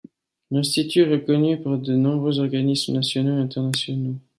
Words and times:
L'Institut 0.49 1.01
est 1.01 1.11
reconnu 1.11 1.61
par 1.61 1.77
de 1.77 1.93
nombreux 1.95 2.39
organismes 2.39 2.93
nationaux 2.93 3.37
et 3.37 3.41
internationaux. 3.41 4.15